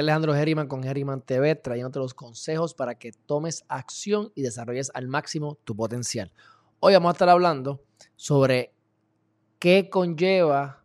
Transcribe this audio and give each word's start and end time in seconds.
Alejandro 0.00 0.34
Herriman 0.34 0.68
con 0.68 0.84
Herriman 0.84 1.22
TV 1.22 1.54
trayéndote 1.54 1.98
los 1.98 2.14
consejos 2.14 2.74
para 2.74 2.96
que 2.96 3.12
tomes 3.12 3.64
acción 3.68 4.32
y 4.34 4.42
desarrolles 4.42 4.90
al 4.94 5.08
máximo 5.08 5.58
tu 5.64 5.74
potencial. 5.74 6.32
Hoy 6.80 6.94
vamos 6.94 7.10
a 7.10 7.12
estar 7.12 7.28
hablando 7.28 7.82
sobre 8.16 8.74
qué 9.58 9.90
conlleva 9.90 10.84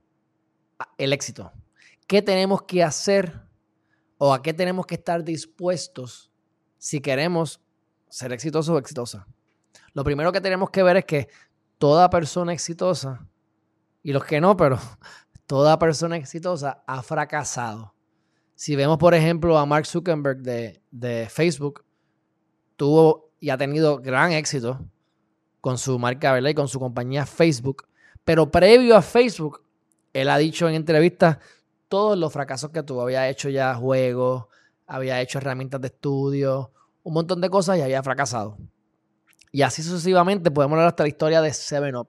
el 0.98 1.14
éxito. 1.14 1.52
¿Qué 2.08 2.22
tenemos 2.22 2.64
que 2.64 2.84
hacer 2.84 3.42
o 4.18 4.34
a 4.34 4.42
qué 4.42 4.54
tenemos 4.54 4.86
que 4.86 4.96
estar 4.96 5.24
dispuestos 5.24 6.32
si 6.78 7.02
queremos 7.02 7.62
ser 8.10 8.34
exitosos 8.34 8.74
o 8.74 8.78
exitosa? 8.78 9.28
Lo 9.94 10.04
primero 10.04 10.32
que 10.32 10.42
tenemos 10.42 10.70
que 10.70 10.84
ver 10.84 10.98
es 10.98 11.06
que 11.06 11.28
toda 11.78 12.10
persona 12.10 12.54
exitosa, 12.54 13.28
y 14.02 14.14
los 14.14 14.26
que 14.26 14.42
no, 14.42 14.58
pero 14.58 14.80
toda 15.48 15.80
persona 15.80 16.18
exitosa 16.18 16.84
ha 16.88 17.02
fracasado 17.04 17.94
si 18.56 18.76
vemos, 18.76 18.98
por 18.98 19.14
ejemplo, 19.14 19.58
a 19.58 19.66
Mark 19.66 19.86
Zuckerberg 19.86 20.42
de, 20.42 21.28
Facebook, 21.30 21.84
tuvo 22.76 23.32
y 23.40 23.50
ha 23.50 23.58
tenido 23.58 24.00
gran 24.00 24.32
éxito 24.32 24.80
con 25.60 25.78
su 25.78 25.98
marca, 26.00 26.34
¿verdad? 26.34 26.50
Y 26.50 26.54
con 26.54 26.68
su 26.68 26.80
compañía 26.80 27.26
Facebook. 27.26 27.88
Pero 28.24 28.52
previo 28.52 28.96
a 28.96 29.02
Facebook, 29.02 29.64
él 30.14 30.30
ha 30.30 30.38
dicho 30.38 30.68
en 30.70 30.76
entrevistas 30.76 31.38
todos 31.90 32.18
los 32.18 32.32
fracasos 32.32 32.72
que 32.72 32.84
tuvo. 32.84 33.02
Había 33.02 33.28
hecho 33.30 33.50
ya 33.50 33.76
juegos, 33.76 34.46
había 34.88 35.20
hecho 35.22 35.40
herramientas 35.40 35.82
de 35.82 35.88
estudio, 35.88 36.72
un 37.04 37.14
montón 37.14 37.42
de 37.42 37.50
cosas 37.50 37.78
y 37.78 37.82
había 37.82 38.02
fracasado. 38.04 38.58
Y 39.52 39.62
así 39.62 39.84
sucesivamente 39.84 40.52
podemos 40.52 40.76
hablar 40.76 40.88
hasta 40.88 41.04
la 41.04 41.10
historia 41.10 41.42
de 41.42 41.50
7up. 41.50 42.08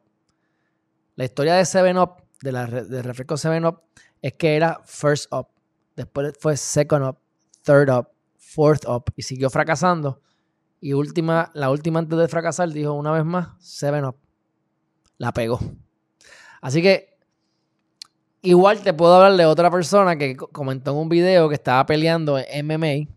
La 1.16 1.24
historia 1.24 1.54
de 1.54 1.62
7up, 1.62 2.16
de 2.42 2.52
la, 2.52 2.66
del 2.66 3.04
refresco 3.04 3.34
7up, 3.34 3.80
es 4.22 4.32
que 4.34 4.56
era 4.56 4.80
first 4.84 5.32
up. 5.32 5.48
Después 5.96 6.34
fue 6.38 6.56
second 6.56 7.04
up, 7.04 7.18
third 7.62 7.90
up, 7.90 8.08
fourth 8.36 8.84
up 8.86 9.04
y 9.16 9.22
siguió 9.22 9.50
fracasando. 9.50 10.20
Y 10.80 10.92
última, 10.92 11.50
la 11.54 11.70
última 11.70 11.98
antes 11.98 12.18
de 12.18 12.28
fracasar 12.28 12.70
dijo 12.70 12.92
una 12.92 13.12
vez 13.12 13.24
más, 13.24 13.48
seven 13.58 14.04
up. 14.04 14.16
La 15.18 15.32
pegó. 15.32 15.60
Así 16.60 16.82
que 16.82 17.16
igual 18.42 18.80
te 18.82 18.92
puedo 18.92 19.14
hablar 19.14 19.36
de 19.36 19.46
otra 19.46 19.70
persona 19.70 20.16
que 20.16 20.36
comentó 20.36 20.90
en 20.90 20.98
un 20.98 21.08
video 21.08 21.48
que 21.48 21.54
estaba 21.54 21.86
peleando 21.86 22.38
en 22.38 22.66
MMA 22.66 23.10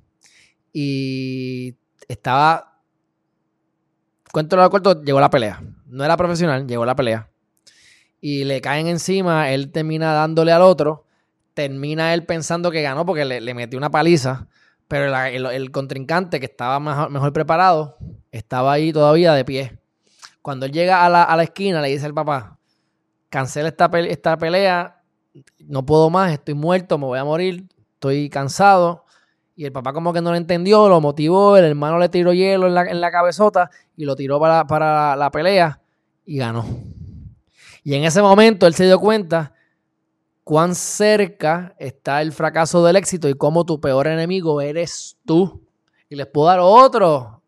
y 0.71 1.75
estaba, 2.07 2.81
cuento 4.31 4.55
lo 4.55 4.69
corto, 4.69 5.01
llegó 5.03 5.19
la 5.19 5.29
pelea. 5.29 5.61
No 5.87 6.05
era 6.05 6.15
profesional, 6.15 6.67
llegó 6.67 6.85
la 6.85 6.95
pelea. 6.95 7.29
Y 8.21 8.43
le 8.43 8.61
caen 8.61 8.87
encima, 8.87 9.51
él 9.51 9.71
termina 9.71 10.13
dándole 10.13 10.51
al 10.51 10.61
otro 10.61 11.06
termina 11.57 12.13
él 12.13 12.23
pensando 12.23 12.69
que 12.69 12.83
ganó 12.83 13.03
porque 13.03 13.25
le, 13.25 13.53
metió 13.55 13.79
una 13.79 13.89
paliza, 13.89 14.45
pero 14.87 15.11
el, 15.25 15.71
contrincante 15.71 16.39
que 16.39 16.45
estaba 16.45 16.79
mejor, 16.79 17.33
preparado 17.33 17.97
estaba 18.31 18.73
ahí 18.73 18.93
todavía 18.93 19.33
de 19.33 19.43
pie. 19.43 19.79
Cuando 20.43 20.67
él 20.67 20.71
llega 20.71 21.03
a 21.03 21.09
la, 21.09 21.41
esquina, 21.43 21.81
le 21.81 21.87
dice 21.87 22.05
al 22.05 22.13
papá, 22.13 22.59
cancela 23.29 23.69
esta, 23.69 23.89
esta 24.01 24.37
pelea, 24.37 25.01
no 25.57 25.83
puedo 25.83 26.11
más, 26.11 26.31
estoy 26.31 26.53
muerto, 26.53 26.99
me 26.99 27.07
voy 27.07 27.17
a 27.17 27.25
morir, 27.25 27.65
estoy 27.95 28.29
cansado. 28.29 29.05
Y 29.55 29.65
el 29.65 29.71
papá 29.71 29.93
como 29.93 30.13
que 30.13 30.21
no 30.21 30.29
lo 30.29 30.37
entendió, 30.37 30.87
lo 30.87 31.01
motivó, 31.01 31.57
el 31.57 31.65
hermano 31.65 31.97
le 31.97 32.09
tiró 32.09 32.33
hielo 32.33 32.67
en 32.67 32.75
la, 32.75 32.83
en 32.83 33.01
la 33.01 33.09
cabezota 33.09 33.71
y 33.95 34.05
lo 34.05 34.15
tiró 34.15 34.39
para, 34.39 34.67
para 34.67 35.15
la 35.15 35.31
pelea 35.31 35.81
y 36.23 36.37
ganó. 36.37 36.67
Y 37.83 37.95
en 37.95 38.03
ese 38.03 38.21
momento 38.21 38.67
él 38.67 38.75
se 38.75 38.85
dio 38.85 38.99
cuenta 38.99 39.53
cuán 40.47 40.75
cerca 40.75 41.75
está 41.77 42.21
el 42.21 42.31
fracaso 42.31 42.81
del 42.85 42.95
éxito 42.95 43.27
y 43.27 43.33
cómo 43.33 43.65
tu 43.65 43.81
peor 43.81 44.07
enemigo 44.07 44.61
eres 44.61 45.17
tú. 45.25 45.67
Y 46.07 46.15
les 46.15 46.25
puedo 46.25 46.47
dar 46.47 46.59
otro, 46.61 47.43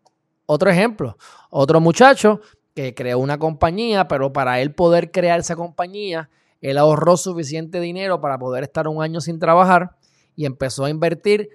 otro 0.46 0.70
ejemplo. 0.70 1.16
Otro 1.50 1.80
muchacho 1.80 2.42
que 2.76 2.94
creó 2.94 3.20
una 3.20 3.38
compañía, 3.40 4.10
pero 4.10 4.34
para 4.34 4.60
él 4.60 4.76
poder 4.76 5.12
crear 5.12 5.40
esa 5.40 5.56
compañía, 5.56 6.30
él 6.60 6.78
ahorró 6.78 7.16
suficiente 7.16 7.80
dinero 7.80 8.20
para 8.20 8.38
poder 8.38 8.66
estar 8.66 8.86
un 8.90 9.02
año 9.02 9.22
sin 9.22 9.40
trabajar 9.40 9.96
y 10.36 10.46
empezó 10.46 10.84
a 10.84 10.90
invertir. 10.90 11.48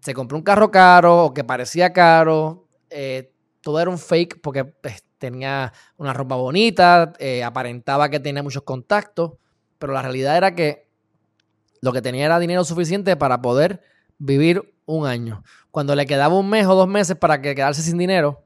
Se 0.00 0.12
compró 0.12 0.36
un 0.36 0.44
carro 0.44 0.70
caro 0.70 1.24
o 1.24 1.32
que 1.32 1.44
parecía 1.44 1.94
caro. 1.94 2.66
Eh, 2.90 3.32
todo 3.62 3.80
era 3.80 3.88
un 3.88 3.98
fake 3.98 4.42
porque 4.42 4.66
pues, 4.66 5.02
tenía 5.16 5.72
una 5.96 6.12
ropa 6.12 6.36
bonita, 6.36 7.14
eh, 7.18 7.42
aparentaba 7.42 8.10
que 8.10 8.20
tenía 8.20 8.42
muchos 8.42 8.64
contactos 8.64 9.32
pero 9.78 9.92
la 9.92 10.02
realidad 10.02 10.36
era 10.36 10.54
que 10.54 10.88
lo 11.80 11.92
que 11.92 12.02
tenía 12.02 12.26
era 12.26 12.38
dinero 12.38 12.64
suficiente 12.64 13.16
para 13.16 13.40
poder 13.40 13.82
vivir 14.18 14.74
un 14.84 15.06
año. 15.06 15.42
Cuando 15.70 15.94
le 15.94 16.06
quedaba 16.06 16.36
un 16.36 16.48
mes 16.48 16.66
o 16.66 16.74
dos 16.74 16.88
meses 16.88 17.16
para 17.16 17.40
que 17.40 17.54
quedarse 17.54 17.82
sin 17.82 17.98
dinero, 17.98 18.44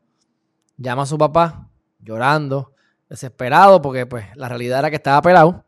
llama 0.77 1.03
a 1.03 1.07
su 1.07 1.17
papá 1.17 1.69
llorando, 2.01 2.75
desesperado, 3.09 3.81
porque 3.81 4.07
pues 4.07 4.27
la 4.35 4.49
realidad 4.49 4.81
era 4.81 4.91
que 4.91 4.97
estaba 4.97 5.23
pelado. 5.23 5.65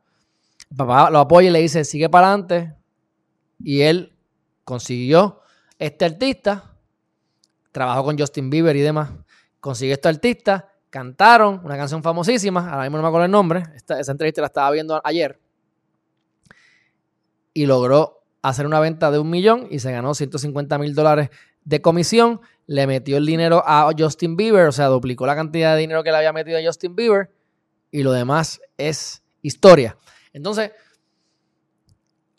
El 0.71 0.77
papá 0.77 1.11
lo 1.11 1.21
apoya 1.21 1.49
y 1.49 1.53
le 1.53 1.61
dice, 1.61 1.85
sigue 1.85 2.09
para 2.09 2.29
adelante. 2.29 2.75
Y 3.61 3.83
él 3.83 4.17
consiguió 4.65 5.41
este 5.79 6.05
artista, 6.05 6.77
trabajó 7.73 8.05
con 8.05 8.19
Justin 8.19 8.51
Bieber 8.51 8.77
y 8.77 8.81
demás, 8.81 9.11
consiguió 9.61 9.95
este 9.95 10.09
artista, 10.09 10.69
cantaron 10.91 11.61
una 11.65 11.77
canción 11.77 12.03
famosísima, 12.03 12.71
ahora 12.71 12.83
mismo 12.83 12.99
no 12.99 13.03
me 13.03 13.09
acuerdo 13.09 13.27
el 13.27 13.31
nombre, 13.31 13.65
esa 13.75 14.13
entrevista 14.13 14.41
la 14.41 14.47
estaba 14.47 14.71
viendo 14.71 15.01
ayer, 15.05 15.41
y 17.55 17.67
logró 17.67 18.25
hacer 18.43 18.67
una 18.67 18.81
venta 18.81 19.11
de 19.11 19.19
un 19.19 19.31
millón 19.31 19.69
y 19.71 19.79
se 19.79 19.91
ganó 19.91 20.13
150 20.15 20.77
mil 20.77 20.95
dólares 20.95 21.31
de 21.65 21.81
comisión. 21.81 22.41
Le 22.67 22.87
metió 22.87 23.17
el 23.17 23.25
dinero 23.25 23.63
a 23.65 23.91
Justin 23.97 24.37
Bieber, 24.37 24.67
o 24.67 24.73
sea, 24.73 24.87
duplicó 24.87 25.25
la 25.27 25.35
cantidad 25.37 25.75
de 25.75 25.81
dinero 25.81 26.03
que 26.03 26.11
le 26.11 26.19
había 26.19 26.33
metido 26.33 26.59
a 26.59 26.63
Justin 26.63 26.95
Bieber 26.95 27.31
y 27.91 28.03
lo 28.03 28.13
demás 28.13 28.61
es 28.77 29.23
historia. 29.41 29.97
Entonces, 30.33 30.73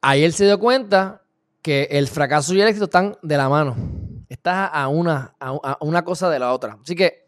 ahí 0.02 0.24
él 0.24 0.34
se 0.34 0.46
dio 0.46 0.59
cuenta 0.59 1.24
que 1.62 1.88
el 1.90 2.08
fracaso 2.08 2.53
y 2.53 2.62
el 2.62 2.68
éxito 2.68 2.86
están 2.86 3.18
de 3.24 3.38
la 3.38 3.50
mano. 3.50 3.76
Está 4.30 4.68
a 4.68 4.88
una, 4.88 5.36
a 5.40 5.78
una 5.82 6.03
cosa 6.03 6.30
de 6.30 6.40
la 6.40 6.53
otra. 6.53 6.78
Así 6.84 6.96
que 6.96 7.25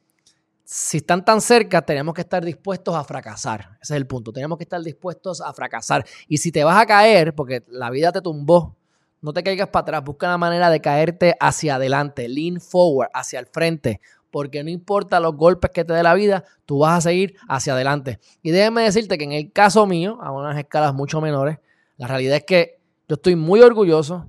si 0.70 0.98
están 0.98 1.24
tan 1.24 1.40
cerca, 1.40 1.82
tenemos 1.82 2.14
que 2.14 2.20
estar 2.20 2.44
dispuestos 2.44 2.94
a 2.94 3.02
fracasar. 3.06 3.78
Ese 3.82 3.94
es 3.94 3.98
el 3.98 4.06
punto. 4.06 4.34
Tenemos 4.34 4.58
que 4.58 4.66
estar 4.66 4.82
dispuestos 4.82 5.40
a 5.40 5.54
fracasar. 5.54 6.06
Y 6.28 6.40
si 6.40 6.52
te 6.52 6.62
vas 6.66 6.78
a 6.78 6.86
caer, 6.86 7.34
porque 7.34 7.64
la 7.70 7.90
vida 7.90 8.12
te 8.12 8.20
tumbó, 8.20 8.76
no 9.22 9.32
te 9.32 9.44
caigas 9.44 9.70
para 9.70 9.84
atrás. 9.84 10.04
Busca 10.04 10.28
la 10.28 10.38
manera 10.38 10.70
de 10.70 10.82
caerte 10.82 11.38
hacia 11.40 11.76
adelante. 11.76 12.28
Lean 12.28 12.60
forward, 12.60 13.08
hacia 13.14 13.40
el 13.40 13.46
frente. 13.46 14.02
Porque 14.30 14.62
no 14.62 14.70
importa 14.70 15.22
los 15.22 15.38
golpes 15.38 15.72
que 15.72 15.86
te 15.86 15.94
dé 15.94 16.04
la 16.04 16.14
vida, 16.16 16.44
tú 16.66 16.80
vas 16.80 16.98
a 16.98 17.02
seguir 17.10 17.36
hacia 17.48 17.72
adelante. 17.72 18.20
Y 18.42 18.52
déjeme 18.52 18.82
decirte 18.82 19.18
que 19.18 19.24
en 19.24 19.32
el 19.32 19.54
caso 19.54 19.88
mío, 19.88 20.20
a 20.22 20.34
unas 20.34 20.58
escalas 20.58 20.94
mucho 20.94 21.22
menores, 21.22 21.60
la 21.96 22.08
realidad 22.08 22.36
es 22.36 22.44
que 22.44 22.82
yo 23.08 23.14
estoy 23.14 23.38
muy 23.38 23.62
orgulloso 23.62 24.28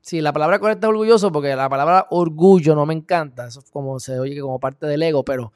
Sí, 0.00 0.20
la 0.20 0.32
palabra 0.32 0.58
correcta 0.58 0.86
es 0.86 0.90
orgulloso 0.90 1.30
porque 1.30 1.54
la 1.54 1.68
palabra 1.68 2.06
orgullo 2.10 2.74
no 2.74 2.86
me 2.86 2.94
encanta. 2.94 3.46
Eso 3.46 3.60
es 3.60 3.70
como 3.70 4.00
se 4.00 4.18
oye 4.18 4.40
como 4.40 4.58
parte 4.58 4.86
del 4.86 5.02
ego, 5.02 5.24
pero 5.24 5.52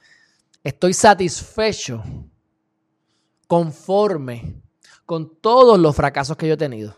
estoy 0.63 0.93
satisfecho, 0.93 2.03
conforme 3.47 4.63
con 5.07 5.37
todos 5.41 5.79
los 5.79 5.95
fracasos 5.95 6.37
que 6.37 6.47
yo 6.47 6.55
he 6.55 6.59
tenido. 6.59 6.95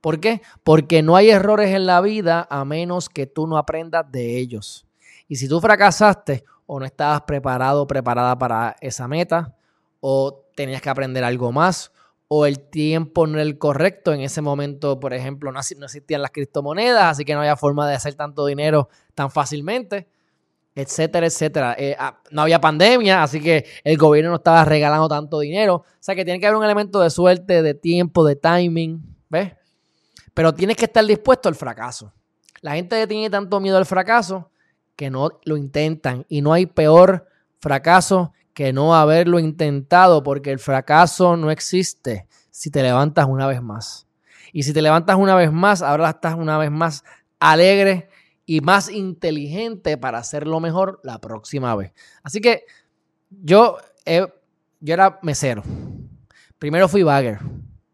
¿Por 0.00 0.20
qué? 0.20 0.42
Porque 0.62 1.02
no 1.02 1.16
hay 1.16 1.30
errores 1.30 1.74
en 1.74 1.86
la 1.86 2.00
vida 2.00 2.46
a 2.50 2.64
menos 2.64 3.08
que 3.08 3.26
tú 3.26 3.46
no 3.46 3.58
aprendas 3.58 4.10
de 4.10 4.38
ellos. 4.38 4.86
Y 5.26 5.36
si 5.36 5.48
tú 5.48 5.60
fracasaste 5.60 6.44
o 6.66 6.78
no 6.78 6.86
estabas 6.86 7.22
preparado 7.22 7.82
o 7.82 7.86
preparada 7.86 8.38
para 8.38 8.76
esa 8.80 9.08
meta, 9.08 9.54
o 10.00 10.44
tenías 10.54 10.80
que 10.80 10.90
aprender 10.90 11.24
algo 11.24 11.50
más, 11.50 11.92
o 12.28 12.44
el 12.44 12.60
tiempo 12.60 13.26
no 13.26 13.34
era 13.34 13.42
el 13.42 13.58
correcto. 13.58 14.12
En 14.12 14.20
ese 14.20 14.42
momento, 14.42 15.00
por 15.00 15.14
ejemplo, 15.14 15.50
no, 15.50 15.58
existían 15.58 16.22
las 16.22 16.30
criptomonedas, 16.30 17.04
así 17.04 17.24
que 17.24 17.34
no 17.34 17.40
había 17.40 17.56
forma 17.56 17.88
de 17.88 17.94
hacer 17.94 18.14
tanto 18.14 18.46
dinero 18.46 18.88
tan 19.14 19.30
fácilmente, 19.30 20.06
etcétera, 20.74 21.26
etcétera. 21.26 21.74
Eh, 21.78 21.96
ah, 21.98 22.20
no 22.30 22.42
había 22.42 22.60
pandemia, 22.60 23.22
así 23.22 23.40
que 23.40 23.64
el 23.82 23.96
gobierno 23.96 24.30
no 24.30 24.36
estaba 24.36 24.64
regalando 24.64 25.08
tanto 25.08 25.40
dinero. 25.40 25.76
O 25.76 25.84
sea 25.98 26.14
que 26.14 26.24
tiene 26.24 26.38
que 26.38 26.46
haber 26.46 26.58
un 26.58 26.64
elemento 26.64 27.00
de 27.00 27.10
suerte, 27.10 27.62
de 27.62 27.74
tiempo, 27.74 28.24
de 28.24 28.36
timing, 28.36 29.02
¿ves? 29.30 29.54
Pero 30.34 30.52
tienes 30.54 30.76
que 30.76 30.84
estar 30.84 31.04
dispuesto 31.04 31.48
al 31.48 31.54
fracaso. 31.54 32.12
La 32.60 32.74
gente 32.74 33.06
tiene 33.06 33.30
tanto 33.30 33.58
miedo 33.58 33.78
al 33.78 33.86
fracaso 33.86 34.50
que 34.94 35.10
no 35.10 35.30
lo 35.44 35.56
intentan 35.56 36.26
y 36.28 36.42
no 36.42 36.52
hay 36.52 36.66
peor 36.66 37.26
fracaso 37.60 38.32
que 38.58 38.72
no 38.72 38.96
haberlo 38.96 39.38
intentado, 39.38 40.24
porque 40.24 40.50
el 40.50 40.58
fracaso 40.58 41.36
no 41.36 41.52
existe 41.52 42.26
si 42.50 42.72
te 42.72 42.82
levantas 42.82 43.26
una 43.26 43.46
vez 43.46 43.62
más. 43.62 44.08
Y 44.52 44.64
si 44.64 44.72
te 44.72 44.82
levantas 44.82 45.14
una 45.14 45.36
vez 45.36 45.52
más, 45.52 45.80
ahora 45.80 46.10
estás 46.10 46.34
una 46.34 46.58
vez 46.58 46.68
más 46.68 47.04
alegre 47.38 48.08
y 48.46 48.60
más 48.60 48.90
inteligente 48.90 49.96
para 49.96 50.18
hacerlo 50.18 50.58
mejor 50.58 50.98
la 51.04 51.20
próxima 51.20 51.76
vez. 51.76 51.92
Así 52.24 52.40
que 52.40 52.64
yo, 53.30 53.78
yo 54.04 54.92
era 54.92 55.20
mesero. 55.22 55.62
Primero 56.58 56.88
fui 56.88 57.04
bagger. 57.04 57.38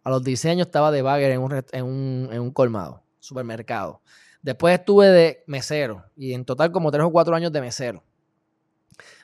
A 0.03 0.09
los 0.09 0.25
16 0.25 0.51
años 0.53 0.69
estaba 0.69 0.91
de 0.91 1.03
bagger 1.03 1.33
en 1.33 1.41
un, 1.43 1.63
en 1.73 1.85
un, 1.85 2.29
en 2.33 2.41
un 2.41 2.51
colmado, 2.53 3.03
supermercado. 3.21 4.01
Después 4.41 4.79
estuve 4.79 5.09
de 5.09 5.45
mesero 5.47 6.07
y 6.17 6.33
en 6.33 6.47
total 6.47 6.73
como 6.73 6.91
3 6.91 7.05
o 7.05 7.13
4 7.13 7.37
años 7.37 7.53
de 7.53 7.61
mesero. 7.61 8.03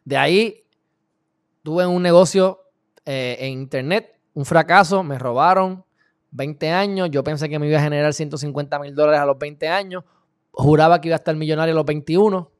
De 0.04 0.18
ahí 0.18 0.66
tuve 1.62 1.86
un 1.86 2.02
negocio 2.02 2.60
eh, 3.04 3.36
en 3.40 3.52
internet, 3.52 4.18
un 4.34 4.44
fracaso, 4.44 5.02
me 5.02 5.18
robaron 5.18 5.84
20 6.32 6.70
años, 6.70 7.10
yo 7.10 7.24
pensé 7.24 7.48
que 7.48 7.58
me 7.58 7.68
iba 7.68 7.78
a 7.78 7.82
generar 7.82 8.14
150 8.14 8.78
mil 8.78 8.94
dólares 8.94 9.20
a 9.20 9.26
los 9.26 9.38
20 9.38 9.68
años, 9.68 10.04
juraba 10.50 11.00
que 11.00 11.08
iba 11.08 11.16
a 11.16 11.18
estar 11.18 11.34
millonario 11.34 11.74
a 11.74 11.76
los 11.76 11.84
21, 11.84 12.50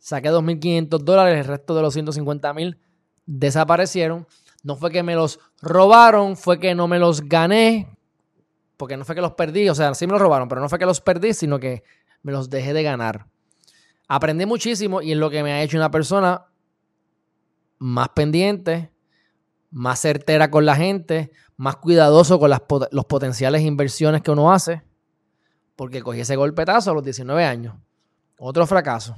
saqué 0.00 0.30
2.500 0.30 0.98
dólares, 0.98 1.38
el 1.38 1.44
resto 1.44 1.74
de 1.74 1.82
los 1.82 1.92
150 1.92 2.52
mil 2.54 2.78
desaparecieron. 3.26 4.26
No 4.64 4.76
fue 4.76 4.90
que 4.90 5.02
me 5.02 5.14
los 5.14 5.40
robaron, 5.60 6.36
fue 6.36 6.58
que 6.60 6.74
no 6.74 6.86
me 6.86 6.98
los 6.98 7.22
gané, 7.22 7.88
porque 8.76 8.96
no 8.96 9.04
fue 9.04 9.14
que 9.14 9.20
los 9.20 9.32
perdí, 9.32 9.68
o 9.68 9.74
sea, 9.74 9.94
sí 9.94 10.06
me 10.06 10.12
los 10.12 10.20
robaron, 10.20 10.48
pero 10.48 10.60
no 10.60 10.68
fue 10.68 10.78
que 10.78 10.86
los 10.86 11.00
perdí, 11.00 11.34
sino 11.34 11.58
que 11.58 11.82
me 12.22 12.32
los 12.32 12.48
dejé 12.48 12.72
de 12.72 12.82
ganar. 12.82 13.26
Aprendí 14.08 14.46
muchísimo 14.46 15.02
y 15.02 15.12
es 15.12 15.18
lo 15.18 15.30
que 15.30 15.42
me 15.42 15.52
ha 15.52 15.62
hecho 15.62 15.76
una 15.76 15.90
persona 15.90 16.46
más 17.82 18.10
pendiente, 18.10 18.92
más 19.72 20.00
certera 20.00 20.52
con 20.52 20.64
la 20.64 20.76
gente, 20.76 21.32
más 21.56 21.76
cuidadoso 21.76 22.38
con 22.38 22.50
las, 22.50 22.62
los 22.92 23.06
potenciales 23.06 23.62
inversiones 23.62 24.22
que 24.22 24.30
uno 24.30 24.52
hace, 24.52 24.82
porque 25.74 26.00
cogí 26.00 26.20
ese 26.20 26.36
golpetazo 26.36 26.92
a 26.92 26.94
los 26.94 27.02
19 27.02 27.44
años. 27.44 27.74
Otro 28.38 28.66
fracaso. 28.68 29.16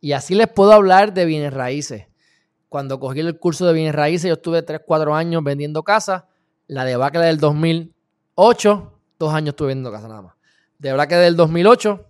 Y 0.00 0.12
así 0.12 0.36
les 0.36 0.46
puedo 0.46 0.72
hablar 0.72 1.12
de 1.12 1.24
bienes 1.24 1.52
raíces. 1.52 2.06
Cuando 2.68 3.00
cogí 3.00 3.18
el 3.18 3.36
curso 3.38 3.66
de 3.66 3.72
bienes 3.72 3.94
raíces, 3.94 4.28
yo 4.28 4.34
estuve 4.34 4.62
3, 4.62 4.82
4 4.86 5.14
años 5.14 5.42
vendiendo 5.42 5.82
casas. 5.82 6.22
La 6.68 6.84
debacle 6.84 7.22
del 7.22 7.38
2008, 7.38 9.00
dos 9.18 9.34
años 9.34 9.52
estuve 9.54 9.68
vendiendo 9.68 9.90
casas 9.90 10.08
nada 10.08 10.22
más. 10.22 10.34
De 10.78 10.90
debacle 10.90 11.16
del 11.16 11.34
2008, 11.34 12.06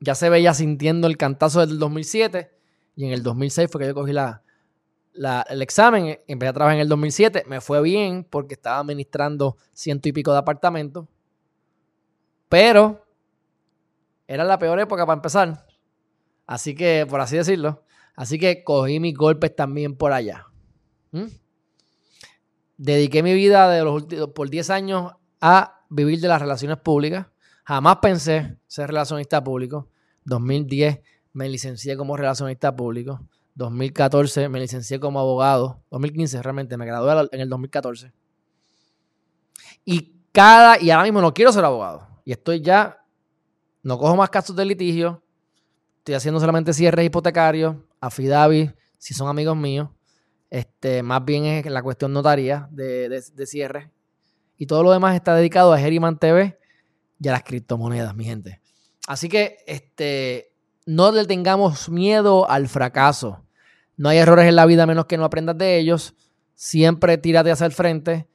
ya 0.00 0.14
se 0.14 0.30
veía 0.30 0.54
sintiendo 0.54 1.06
el 1.06 1.18
cantazo 1.18 1.60
del 1.66 1.78
2007. 1.78 2.61
Y 2.94 3.06
en 3.06 3.12
el 3.12 3.22
2006 3.22 3.70
fue 3.70 3.80
que 3.80 3.86
yo 3.88 3.94
cogí 3.94 4.12
la, 4.12 4.42
el 5.48 5.62
examen. 5.62 6.20
Empecé 6.26 6.48
a 6.48 6.52
trabajar 6.52 6.76
en 6.76 6.82
el 6.82 6.88
2007. 6.88 7.44
Me 7.46 7.60
fue 7.60 7.80
bien 7.82 8.24
porque 8.28 8.54
estaba 8.54 8.78
administrando 8.78 9.56
ciento 9.72 10.08
y 10.08 10.12
pico 10.12 10.32
de 10.32 10.38
apartamentos. 10.38 11.06
Pero 12.48 13.04
era 14.26 14.44
la 14.44 14.58
peor 14.58 14.78
época 14.78 15.06
para 15.06 15.16
empezar. 15.16 15.66
Así 16.46 16.74
que, 16.74 17.06
por 17.08 17.20
así 17.20 17.36
decirlo, 17.36 17.82
así 18.14 18.38
que 18.38 18.62
cogí 18.64 19.00
mis 19.00 19.14
golpes 19.14 19.54
también 19.56 19.96
por 19.96 20.12
allá. 20.12 20.46
¿Mm? 21.12 21.26
Dediqué 22.76 23.22
mi 23.22 23.32
vida 23.32 23.70
de 23.70 23.84
los 23.84 24.04
por 24.34 24.50
10 24.50 24.70
años 24.70 25.12
a 25.40 25.84
vivir 25.88 26.20
de 26.20 26.28
las 26.28 26.40
relaciones 26.40 26.78
públicas. 26.78 27.26
Jamás 27.64 27.98
pensé 28.02 28.58
ser 28.66 28.88
relacionista 28.88 29.42
público. 29.42 29.88
2010 30.24 31.00
me 31.32 31.48
licencié 31.48 31.96
como 31.96 32.16
relacionista 32.16 32.74
público. 32.74 33.20
2014 33.54 34.48
me 34.48 34.60
licencié 34.60 34.98
como 34.98 35.20
abogado. 35.20 35.82
2015 35.90 36.42
realmente 36.42 36.76
me 36.76 36.86
gradué 36.86 37.28
en 37.32 37.40
el 37.40 37.48
2014. 37.48 38.12
Y 39.84 40.14
cada, 40.32 40.80
y 40.80 40.90
ahora 40.90 41.04
mismo 41.04 41.20
no 41.20 41.34
quiero 41.34 41.52
ser 41.52 41.64
abogado. 41.64 42.06
Y 42.24 42.32
estoy 42.32 42.60
ya, 42.60 43.04
no 43.82 43.98
cojo 43.98 44.16
más 44.16 44.30
casos 44.30 44.56
de 44.56 44.64
litigio, 44.64 45.22
Estoy 46.02 46.16
haciendo 46.16 46.40
solamente 46.40 46.72
cierres 46.72 47.06
hipotecarios, 47.06 47.76
afidavis, 48.00 48.72
si 48.98 49.14
son 49.14 49.28
amigos 49.28 49.56
míos. 49.56 49.88
Este, 50.50 51.00
más 51.00 51.24
bien 51.24 51.44
es 51.44 51.64
la 51.66 51.80
cuestión 51.80 52.12
notaria 52.12 52.68
de, 52.72 53.08
de, 53.08 53.46
cierre. 53.46 53.92
Y 54.56 54.66
todo 54.66 54.82
lo 54.82 54.90
demás 54.90 55.14
está 55.14 55.36
dedicado 55.36 55.72
a 55.72 55.78
Geriman 55.78 56.18
TV 56.18 56.58
y 57.20 57.28
a 57.28 57.30
las 57.30 57.44
criptomonedas, 57.44 58.16
mi 58.16 58.24
gente. 58.24 58.60
Así 59.06 59.28
que 59.28 59.58
este, 59.64 60.51
no 60.86 61.12
le 61.12 61.24
tengamos 61.26 61.88
miedo 61.88 62.48
al 62.48 62.68
fracaso. 62.68 63.44
No 63.96 64.08
hay 64.08 64.18
errores 64.18 64.46
en 64.46 64.56
la 64.56 64.66
vida 64.66 64.86
menos 64.86 65.06
que 65.06 65.16
no 65.16 65.24
aprendas 65.24 65.58
de 65.58 65.78
ellos. 65.78 66.14
Siempre 66.54 67.18
tírate 67.18 67.50
hacia 67.50 67.66
el 67.66 67.72
frente. 67.72 68.28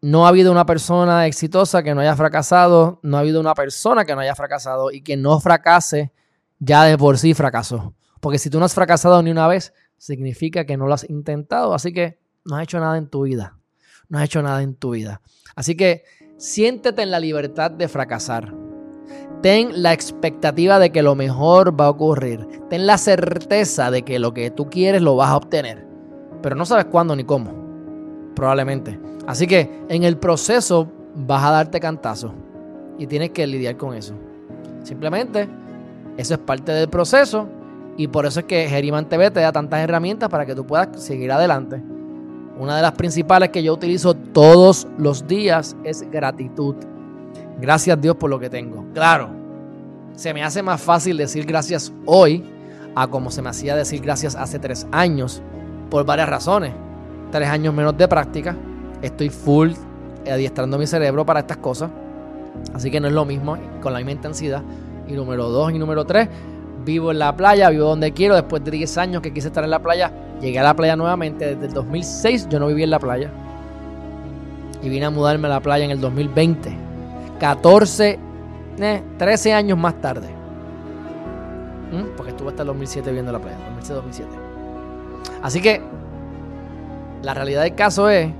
No 0.00 0.26
ha 0.26 0.28
habido 0.28 0.52
una 0.52 0.66
persona 0.66 1.26
exitosa 1.26 1.82
que 1.82 1.94
no 1.94 2.00
haya 2.00 2.16
fracasado, 2.16 3.00
no 3.02 3.16
ha 3.16 3.20
habido 3.20 3.40
una 3.40 3.54
persona 3.54 4.04
que 4.04 4.14
no 4.14 4.20
haya 4.20 4.34
fracasado 4.34 4.90
y 4.90 5.02
que 5.02 5.16
no 5.16 5.40
fracase 5.40 6.12
ya 6.58 6.84
de 6.84 6.96
por 6.96 7.18
sí 7.18 7.34
fracasó. 7.34 7.94
Porque 8.20 8.38
si 8.38 8.50
tú 8.50 8.58
no 8.58 8.64
has 8.64 8.74
fracasado 8.74 9.22
ni 9.22 9.30
una 9.30 9.48
vez, 9.48 9.72
significa 9.98 10.64
que 10.64 10.76
no 10.76 10.86
lo 10.86 10.94
has 10.94 11.08
intentado. 11.08 11.74
Así 11.74 11.92
que 11.92 12.18
no 12.44 12.56
has 12.56 12.64
hecho 12.64 12.80
nada 12.80 12.98
en 12.98 13.08
tu 13.08 13.22
vida. 13.22 13.58
No 14.08 14.18
has 14.18 14.24
hecho 14.24 14.42
nada 14.42 14.62
en 14.62 14.74
tu 14.74 14.90
vida. 14.90 15.20
Así 15.54 15.76
que 15.76 16.04
siéntete 16.38 17.02
en 17.02 17.10
la 17.10 17.20
libertad 17.20 17.70
de 17.70 17.88
fracasar. 17.88 18.65
Ten 19.42 19.82
la 19.82 19.92
expectativa 19.92 20.78
de 20.78 20.90
que 20.90 21.02
lo 21.02 21.14
mejor 21.14 21.78
va 21.78 21.86
a 21.86 21.90
ocurrir. 21.90 22.46
Ten 22.68 22.86
la 22.86 22.98
certeza 22.98 23.90
de 23.90 24.02
que 24.02 24.18
lo 24.18 24.34
que 24.34 24.50
tú 24.50 24.68
quieres 24.70 25.02
lo 25.02 25.16
vas 25.16 25.30
a 25.30 25.36
obtener. 25.36 25.86
Pero 26.42 26.56
no 26.56 26.64
sabes 26.64 26.86
cuándo 26.86 27.14
ni 27.14 27.24
cómo. 27.24 27.52
Probablemente. 28.34 28.98
Así 29.26 29.46
que 29.46 29.84
en 29.88 30.04
el 30.04 30.16
proceso 30.16 30.90
vas 31.14 31.44
a 31.44 31.50
darte 31.50 31.80
cantazo. 31.80 32.32
Y 32.98 33.06
tienes 33.06 33.30
que 33.30 33.46
lidiar 33.46 33.76
con 33.76 33.94
eso. 33.94 34.14
Simplemente 34.82 35.48
eso 36.16 36.34
es 36.34 36.40
parte 36.40 36.72
del 36.72 36.88
proceso 36.88 37.46
y 37.96 38.08
por 38.08 38.26
eso 38.26 38.40
es 38.40 38.46
que 38.46 38.68
Geriman 38.68 39.08
TV 39.08 39.30
te 39.30 39.40
da 39.40 39.52
tantas 39.52 39.80
herramientas 39.80 40.28
para 40.28 40.46
que 40.46 40.54
tú 40.54 40.66
puedas 40.66 40.88
seguir 41.02 41.32
adelante. 41.32 41.82
Una 42.58 42.76
de 42.76 42.82
las 42.82 42.92
principales 42.92 43.50
que 43.50 43.62
yo 43.62 43.74
utilizo 43.74 44.14
todos 44.14 44.86
los 44.98 45.26
días 45.26 45.76
es 45.84 46.08
gratitud. 46.10 46.74
Gracias 47.60 48.00
Dios 48.00 48.16
por 48.16 48.30
lo 48.30 48.38
que 48.38 48.50
tengo. 48.50 48.84
Claro, 48.92 49.30
se 50.14 50.32
me 50.32 50.42
hace 50.42 50.62
más 50.62 50.80
fácil 50.80 51.16
decir 51.16 51.46
gracias 51.46 51.92
hoy 52.04 52.44
a 52.94 53.06
como 53.06 53.30
se 53.30 53.42
me 53.42 53.50
hacía 53.50 53.76
decir 53.76 54.00
gracias 54.00 54.34
hace 54.34 54.58
tres 54.58 54.86
años 54.90 55.42
por 55.90 56.04
varias 56.04 56.28
razones. 56.28 56.72
Tres 57.30 57.48
años 57.48 57.74
menos 57.74 57.96
de 57.96 58.08
práctica. 58.08 58.56
Estoy 59.02 59.28
full 59.28 59.72
adiestrando 60.30 60.78
mi 60.78 60.86
cerebro 60.86 61.24
para 61.24 61.40
estas 61.40 61.58
cosas. 61.58 61.90
Así 62.72 62.90
que 62.90 63.00
no 63.00 63.08
es 63.08 63.12
lo 63.12 63.24
mismo 63.24 63.56
con 63.82 63.92
la 63.92 63.98
misma 63.98 64.12
intensidad. 64.12 64.62
Y 65.06 65.12
número 65.12 65.48
dos 65.48 65.70
y 65.72 65.78
número 65.78 66.04
tres, 66.04 66.28
vivo 66.84 67.10
en 67.10 67.18
la 67.18 67.36
playa, 67.36 67.68
vivo 67.68 67.88
donde 67.88 68.12
quiero. 68.12 68.34
Después 68.34 68.64
de 68.64 68.70
10 68.70 68.98
años 68.98 69.22
que 69.22 69.32
quise 69.32 69.48
estar 69.48 69.62
en 69.62 69.70
la 69.70 69.80
playa, 69.80 70.10
llegué 70.40 70.58
a 70.58 70.62
la 70.62 70.74
playa 70.74 70.96
nuevamente. 70.96 71.54
Desde 71.54 71.66
el 71.66 71.72
2006 71.74 72.48
yo 72.48 72.58
no 72.58 72.68
viví 72.68 72.82
en 72.82 72.90
la 72.90 72.98
playa. 72.98 73.30
Y 74.82 74.88
vine 74.88 75.06
a 75.06 75.10
mudarme 75.10 75.48
a 75.48 75.50
la 75.50 75.60
playa 75.60 75.84
en 75.84 75.90
el 75.90 76.00
2020. 76.00 76.85
14, 77.38 78.18
13 79.18 79.52
años 79.52 79.78
más 79.78 80.00
tarde. 80.00 80.28
¿Mm? 81.92 82.16
Porque 82.16 82.30
estuve 82.30 82.48
hasta 82.48 82.62
el 82.62 82.68
2007 82.68 83.10
viviendo 83.10 83.30
en 83.30 83.34
la 83.34 83.40
playa. 83.40 83.58
2006-2007. 83.80 84.24
Así 85.42 85.60
que 85.60 85.80
la 87.22 87.34
realidad 87.34 87.62
del 87.62 87.74
caso 87.74 88.08
es 88.10 88.32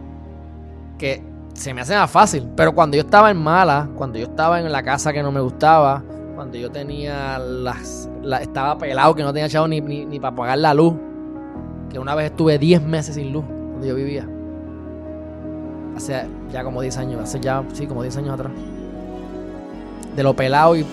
que 0.99 1.23
se 1.55 1.73
me 1.75 1.81
hace 1.81 1.95
más 1.95 2.11
fácil. 2.11 2.49
Pero 2.57 2.75
cuando 2.75 2.97
yo 2.97 3.03
estaba 3.03 3.31
en 3.31 3.37
mala, 3.37 3.88
cuando 3.97 4.19
yo 4.19 4.26
estaba 4.26 4.61
en 4.61 4.71
la 4.71 4.83
casa 4.83 5.12
que 5.12 5.23
no 5.23 5.33
me 5.33 5.41
gustaba, 5.41 6.03
cuando 6.35 6.59
yo 6.59 6.71
tenía 6.71 7.38
las. 7.38 8.09
estaba 8.41 8.76
pelado, 8.79 9.15
que 9.15 9.23
no 9.23 9.33
tenía 9.33 9.47
echado 9.47 9.67
ni, 9.69 9.81
ni, 9.81 10.21
para 10.21 10.35
pagar 10.35 10.59
la 10.59 10.75
luz. 10.75 10.95
Que 11.91 11.99
una 11.99 12.15
vez 12.15 12.26
estuve 12.31 12.59
10 12.59 12.83
meses 12.83 13.15
sin 13.15 13.33
luz 13.33 13.45
donde 13.47 13.88
yo 13.88 13.95
vivía. 13.95 14.29
Hace 15.97 16.26
ya 16.53 16.62
como 16.62 16.83
10 16.83 16.99
años, 16.99 17.23
hace 17.23 17.41
ya, 17.41 17.65
sí, 17.73 17.87
como 17.87 18.03
10 18.03 18.19
años 18.19 18.35
atrás. 18.35 18.53
De 20.16 20.23
lo 20.23 20.35
pelado 20.35 20.75
y 20.76 20.85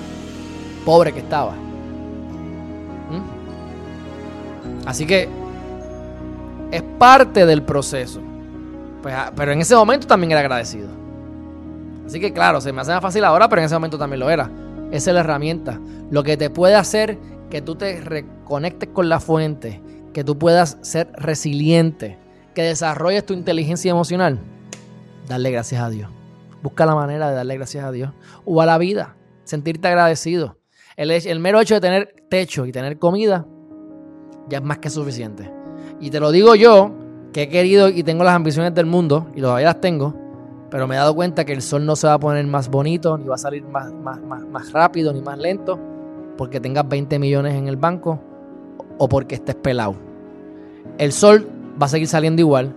pobre 0.86 1.14
que 1.14 1.20
estaba. 1.20 1.54
¿Mm? 3.10 3.24
Así 4.86 5.08
que 5.08 5.30
es 6.72 6.84
parte 7.00 7.46
del 7.46 7.64
proceso. 7.64 8.20
Pues, 9.02 9.16
ah, 9.16 9.32
pero 9.36 9.52
en 9.52 9.62
ese 9.62 9.76
momento 9.76 10.08
también 10.08 10.32
era 10.32 10.42
agradecido. 10.42 10.90
Así 12.06 12.20
que 12.20 12.34
claro, 12.34 12.60
se 12.62 12.72
me 12.74 12.82
hace 12.82 12.92
más 12.92 13.02
fácil 13.02 13.24
ahora, 13.24 13.48
pero 13.48 13.62
en 13.62 13.66
ese 13.66 13.76
momento 13.76 13.98
también 13.98 14.20
lo 14.20 14.30
era. 14.30 14.50
Esa 14.92 15.12
es 15.12 15.14
la 15.14 15.22
herramienta. 15.22 15.80
Lo 16.12 16.24
que 16.24 16.38
te 16.38 16.50
puede 16.50 16.76
hacer 16.76 17.18
que 17.50 17.62
tú 17.62 17.76
te 17.76 18.02
reconectes 18.02 18.90
con 18.90 19.10
la 19.10 19.20
fuente, 19.20 19.82
que 20.14 20.24
tú 20.24 20.38
puedas 20.38 20.78
ser 20.82 21.12
resiliente, 21.14 22.18
que 22.54 22.64
desarrolles 22.64 23.26
tu 23.26 23.34
inteligencia 23.34 23.92
emocional. 23.92 24.40
Darle 25.28 25.52
gracias 25.52 25.82
a 25.82 25.90
Dios. 25.90 26.10
Busca 26.64 26.86
la 26.86 26.96
manera 26.96 27.30
de 27.30 27.36
darle 27.36 27.58
gracias 27.58 27.84
a 27.84 27.92
Dios. 27.92 28.12
O 28.46 28.62
a 28.62 28.66
la 28.66 28.78
vida. 28.78 29.18
Sentirte 29.44 29.90
agradecido. 29.90 30.58
El, 30.96 31.40
mero 31.40 31.60
hecho 31.60 31.76
de 31.76 31.82
tener 31.82 32.16
techo 32.30 32.66
y 32.66 32.72
tener 32.72 32.98
comida 32.98 33.46
ya 34.48 34.60
es 34.60 34.64
más 34.64 34.78
que 34.78 34.90
suficiente. 34.90 35.52
Y 36.00 36.10
te 36.10 36.20
lo 36.20 36.32
digo 36.32 36.56
yo, 36.56 36.92
que 37.34 37.44
he 37.44 37.50
querido 37.50 37.90
y 37.90 38.04
tengo 38.04 38.24
las 38.24 38.36
ambiciones 38.36 38.74
del 38.74 38.86
mundo, 38.86 39.28
y 39.36 39.42
todavía 39.42 39.68
las 39.68 39.82
tengo, 39.82 40.14
pero 40.70 40.88
me 40.88 40.96
he 40.96 40.98
dado 40.98 41.16
cuenta 41.16 41.46
que 41.46 41.54
el 41.54 41.62
sol 41.62 41.86
no 41.86 41.96
se 41.96 42.08
va 42.08 42.14
a 42.14 42.20
poner 42.20 42.46
más 42.46 42.70
bonito, 42.70 43.18
ni 43.18 43.26
va 43.26 43.36
a 43.36 43.38
salir 43.38 43.64
más, 43.64 43.92
más, 43.94 44.20
más, 44.22 44.72
rápido, 44.72 45.14
ni 45.14 45.22
más 45.22 45.38
lento, 45.38 45.80
porque 46.38 46.60
tengas 46.60 46.88
20 46.88 47.20
millones 47.20 47.56
en 47.56 47.68
el 47.68 47.78
banco 47.78 48.20
o 48.98 49.08
porque 49.10 49.36
estés 49.36 49.56
pelado. 49.56 49.96
El 50.98 51.12
sol 51.12 51.48
va 51.82 51.86
a 51.86 51.90
seguir 51.90 52.08
saliendo 52.08 52.42
igual. 52.42 52.74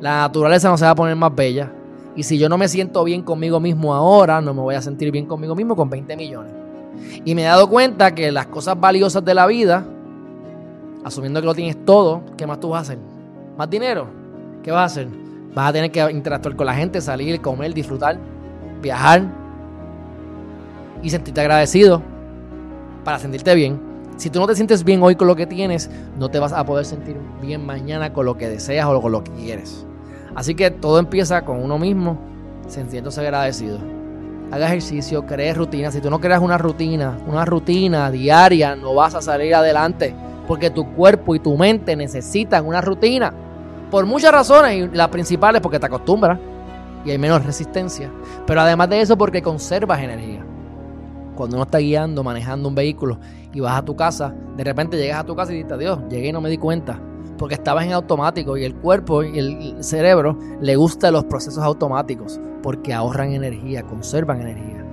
la 0.00 0.22
naturaleza 0.22 0.68
no 0.68 0.76
se 0.76 0.84
va 0.84 0.90
a 0.90 0.94
poner 0.94 1.16
más 1.16 1.34
bella. 1.34 1.72
Y 2.16 2.22
si 2.22 2.38
yo 2.38 2.48
no 2.48 2.56
me 2.56 2.66
siento 2.66 3.04
bien 3.04 3.22
conmigo 3.22 3.60
mismo 3.60 3.94
ahora, 3.94 4.40
no 4.40 4.54
me 4.54 4.62
voy 4.62 4.74
a 4.74 4.80
sentir 4.80 5.12
bien 5.12 5.26
conmigo 5.26 5.54
mismo 5.54 5.76
con 5.76 5.90
20 5.90 6.16
millones. 6.16 6.52
Y 7.24 7.34
me 7.34 7.42
he 7.42 7.44
dado 7.44 7.68
cuenta 7.68 8.14
que 8.14 8.32
las 8.32 8.46
cosas 8.46 8.80
valiosas 8.80 9.22
de 9.22 9.34
la 9.34 9.46
vida, 9.46 9.84
asumiendo 11.04 11.40
que 11.40 11.46
lo 11.46 11.54
tienes 11.54 11.84
todo, 11.84 12.22
¿qué 12.36 12.46
más 12.46 12.58
tú 12.58 12.70
vas 12.70 12.78
a 12.78 12.82
hacer? 12.82 12.98
¿Más 13.58 13.68
dinero? 13.68 14.06
¿Qué 14.62 14.70
vas 14.70 14.80
a 14.80 14.84
hacer? 14.86 15.08
Vas 15.54 15.68
a 15.68 15.72
tener 15.74 15.90
que 15.90 16.10
interactuar 16.10 16.56
con 16.56 16.66
la 16.66 16.74
gente, 16.74 17.00
salir, 17.02 17.40
comer, 17.42 17.74
disfrutar, 17.74 18.18
viajar 18.80 19.22
y 21.02 21.10
sentirte 21.10 21.40
agradecido 21.42 22.02
para 23.04 23.18
sentirte 23.18 23.54
bien. 23.54 23.78
Si 24.16 24.30
tú 24.30 24.40
no 24.40 24.46
te 24.46 24.54
sientes 24.54 24.82
bien 24.82 25.02
hoy 25.02 25.16
con 25.16 25.28
lo 25.28 25.36
que 25.36 25.46
tienes, 25.46 25.90
no 26.18 26.30
te 26.30 26.38
vas 26.38 26.54
a 26.54 26.64
poder 26.64 26.86
sentir 26.86 27.18
bien 27.42 27.64
mañana 27.66 28.14
con 28.14 28.24
lo 28.24 28.38
que 28.38 28.48
deseas 28.48 28.86
o 28.86 29.00
con 29.02 29.12
lo 29.12 29.22
que 29.22 29.30
quieres. 29.32 29.86
Así 30.36 30.54
que 30.54 30.70
todo 30.70 30.98
empieza 30.98 31.42
con 31.46 31.62
uno 31.62 31.78
mismo, 31.78 32.18
sintiéndose 32.68 33.22
agradecido. 33.22 33.78
Haga 34.52 34.66
ejercicio, 34.66 35.24
cree 35.24 35.54
rutina. 35.54 35.90
Si 35.90 36.00
tú 36.00 36.10
no 36.10 36.20
creas 36.20 36.42
una 36.42 36.58
rutina, 36.58 37.16
una 37.26 37.46
rutina 37.46 38.10
diaria, 38.10 38.76
no 38.76 38.94
vas 38.94 39.14
a 39.14 39.22
salir 39.22 39.54
adelante. 39.54 40.14
Porque 40.46 40.70
tu 40.70 40.92
cuerpo 40.92 41.34
y 41.34 41.40
tu 41.40 41.56
mente 41.56 41.96
necesitan 41.96 42.66
una 42.66 42.82
rutina. 42.82 43.32
Por 43.90 44.04
muchas 44.04 44.30
razones, 44.30 44.76
y 44.76 44.96
la 44.96 45.10
principal 45.10 45.56
es 45.56 45.62
porque 45.62 45.80
te 45.80 45.86
acostumbras 45.86 46.38
y 47.04 47.10
hay 47.10 47.18
menos 47.18 47.44
resistencia. 47.44 48.10
Pero 48.46 48.60
además 48.60 48.90
de 48.90 49.00
eso, 49.00 49.16
porque 49.16 49.40
conservas 49.40 50.00
energía. 50.00 50.44
Cuando 51.34 51.56
uno 51.56 51.64
está 51.64 51.78
guiando, 51.78 52.22
manejando 52.22 52.68
un 52.68 52.74
vehículo 52.74 53.18
y 53.54 53.60
vas 53.60 53.78
a 53.78 53.84
tu 53.84 53.96
casa, 53.96 54.34
de 54.54 54.64
repente 54.64 54.98
llegas 54.98 55.20
a 55.20 55.24
tu 55.24 55.34
casa 55.34 55.52
y 55.52 55.62
dices, 55.62 55.78
Dios, 55.78 55.98
llegué 56.10 56.28
y 56.28 56.32
no 56.32 56.42
me 56.42 56.50
di 56.50 56.58
cuenta. 56.58 57.00
Porque 57.38 57.54
estabas 57.54 57.84
en 57.84 57.92
automático 57.92 58.56
y 58.56 58.64
el 58.64 58.74
cuerpo 58.74 59.22
y 59.22 59.38
el 59.38 59.84
cerebro 59.84 60.38
le 60.60 60.76
gustan 60.76 61.12
los 61.12 61.24
procesos 61.24 61.62
automáticos 61.62 62.40
porque 62.62 62.92
ahorran 62.92 63.32
energía, 63.32 63.82
conservan 63.82 64.40
energía. 64.40 64.84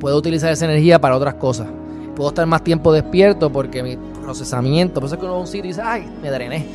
Puedo 0.00 0.16
utilizar 0.16 0.52
esa 0.52 0.64
energía 0.64 1.00
para 1.00 1.16
otras 1.16 1.34
cosas. 1.34 1.68
Puedo 2.16 2.30
estar 2.30 2.46
más 2.46 2.64
tiempo 2.64 2.92
despierto 2.92 3.50
porque 3.50 3.82
mi 3.82 3.96
procesamiento, 4.22 4.94
por 4.94 5.06
eso 5.06 5.14
es 5.14 5.20
que 5.20 5.24
uno 5.24 5.34
va 5.34 5.38
a 5.38 5.42
un 5.42 5.46
sitio 5.46 5.66
y 5.66 5.68
dice, 5.68 5.82
ay, 5.84 6.10
me 6.20 6.30
drené. 6.30 6.66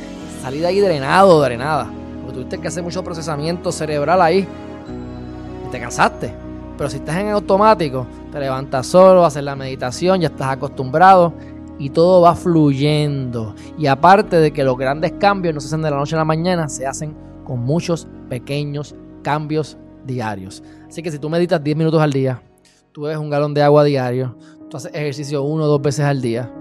Salí 0.42 0.60
de 0.60 0.66
ahí 0.66 0.80
drenado, 0.80 1.40
drenada. 1.42 1.88
Porque 2.20 2.34
tuviste 2.34 2.58
que 2.58 2.68
hacer 2.68 2.82
mucho 2.82 3.02
procesamiento 3.04 3.70
cerebral 3.72 4.22
ahí 4.22 4.46
y 5.66 5.70
te 5.70 5.80
cansaste. 5.80 6.32
Pero 6.76 6.88
si 6.88 6.96
estás 6.96 7.16
en 7.16 7.30
automático, 7.30 8.06
te 8.30 8.38
levantas 8.38 8.86
solo, 8.86 9.24
haces 9.24 9.42
la 9.42 9.56
meditación, 9.56 10.20
ya 10.20 10.28
estás 10.28 10.48
acostumbrado 10.48 11.32
y 11.78 11.90
todo 11.90 12.20
va 12.20 12.34
fluyendo. 12.34 13.54
Y 13.78 13.86
aparte 13.86 14.36
de 14.36 14.52
que 14.52 14.64
los 14.64 14.76
grandes 14.76 15.12
cambios 15.12 15.54
no 15.54 15.60
se 15.60 15.68
hacen 15.68 15.82
de 15.82 15.90
la 15.90 15.96
noche 15.96 16.14
a 16.16 16.18
la 16.18 16.24
mañana, 16.24 16.68
se 16.68 16.86
hacen 16.86 17.16
con 17.44 17.60
muchos 17.60 18.08
pequeños 18.28 18.94
cambios 19.22 19.78
diarios. 20.04 20.62
Así 20.88 21.02
que 21.02 21.10
si 21.10 21.18
tú 21.18 21.30
meditas 21.30 21.62
10 21.62 21.76
minutos 21.76 22.00
al 22.00 22.12
día, 22.12 22.42
tú 22.92 23.02
bebes 23.02 23.18
un 23.18 23.30
galón 23.30 23.54
de 23.54 23.62
agua 23.62 23.84
diario, 23.84 24.36
tú 24.68 24.76
haces 24.76 24.92
ejercicio 24.94 25.42
uno 25.42 25.64
o 25.64 25.66
dos 25.66 25.80
veces 25.80 26.04
al 26.04 26.20
día 26.20 26.52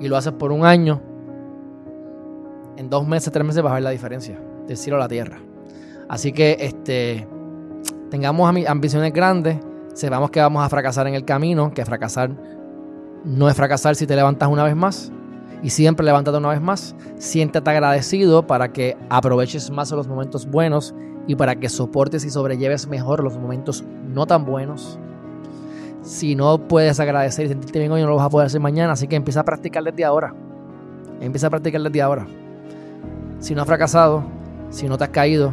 y 0.00 0.08
lo 0.08 0.16
haces 0.16 0.32
por 0.32 0.52
un 0.52 0.64
año, 0.64 1.00
en 2.76 2.90
dos 2.90 3.06
meses, 3.06 3.32
tres 3.32 3.44
meses 3.44 3.62
vas 3.62 3.70
a 3.70 3.74
ver 3.74 3.82
la 3.82 3.90
diferencia 3.90 4.38
del 4.66 4.76
cielo 4.76 4.96
a 4.96 5.00
la 5.00 5.08
tierra. 5.08 5.38
Así 6.08 6.32
que 6.32 6.56
este, 6.60 7.26
tengamos 8.10 8.54
ambiciones 8.66 9.12
grandes, 9.12 9.58
sepamos 9.94 10.30
que 10.30 10.40
vamos 10.40 10.62
a 10.62 10.68
fracasar 10.68 11.06
en 11.06 11.14
el 11.14 11.24
camino, 11.24 11.72
que 11.72 11.84
fracasar 11.84 12.30
no 13.24 13.48
es 13.48 13.56
fracasar 13.56 13.94
si 13.94 14.06
te 14.06 14.16
levantas 14.16 14.48
una 14.48 14.64
vez 14.64 14.76
más. 14.76 15.12
Y 15.62 15.70
siempre 15.70 16.04
levántate 16.04 16.36
una 16.38 16.50
vez 16.50 16.60
más. 16.60 16.94
Siéntate 17.16 17.70
agradecido 17.70 18.46
para 18.46 18.72
que 18.72 18.96
aproveches 19.08 19.70
más 19.70 19.90
los 19.90 20.06
momentos 20.06 20.46
buenos 20.46 20.94
y 21.26 21.34
para 21.34 21.56
que 21.56 21.68
soportes 21.68 22.24
y 22.24 22.30
sobrelleves 22.30 22.86
mejor 22.86 23.22
los 23.22 23.36
momentos 23.36 23.84
no 24.06 24.26
tan 24.26 24.44
buenos. 24.44 24.98
Si 26.02 26.36
no 26.36 26.58
puedes 26.68 27.00
agradecer 27.00 27.46
y 27.46 27.48
sentirte 27.48 27.80
bien 27.80 27.90
hoy, 27.90 28.02
no 28.02 28.08
lo 28.08 28.16
vas 28.16 28.26
a 28.26 28.30
poder 28.30 28.46
hacer 28.46 28.60
mañana. 28.60 28.92
Así 28.92 29.08
que 29.08 29.16
empieza 29.16 29.40
a 29.40 29.44
practicar 29.44 29.82
desde 29.82 30.04
ahora. 30.04 30.34
Empieza 31.20 31.48
a 31.48 31.50
practicar 31.50 31.82
desde 31.82 32.02
ahora. 32.02 32.26
Si 33.40 33.54
no 33.54 33.62
has 33.62 33.66
fracasado, 33.66 34.22
si 34.70 34.88
no 34.88 34.96
te 34.96 35.04
has 35.04 35.10
caído, 35.10 35.52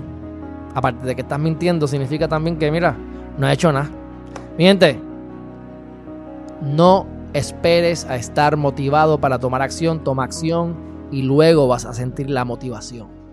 aparte 0.75 1.07
de 1.07 1.15
que 1.15 1.21
estás 1.21 1.39
mintiendo, 1.39 1.87
significa 1.87 2.27
también 2.27 2.57
que, 2.57 2.69
mira, 2.69 2.95
no 3.37 3.47
has 3.47 3.53
hecho 3.53 3.71
nada. 3.71 3.89
Mi 4.57 4.65
gente, 4.65 4.99
no 6.61 7.07
esperes 7.33 8.05
a 8.05 8.15
estar 8.15 8.57
motivado 8.57 9.19
para 9.19 9.39
tomar 9.39 9.61
acción, 9.61 10.03
toma 10.03 10.23
acción 10.23 11.07
y 11.11 11.23
luego 11.23 11.67
vas 11.67 11.85
a 11.85 11.93
sentir 11.93 12.29
la 12.29 12.45
motivación. 12.45 13.23